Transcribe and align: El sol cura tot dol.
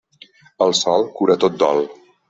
El 0.67 0.73
sol 0.79 1.07
cura 1.21 1.39
tot 1.45 1.63
dol. 1.67 1.87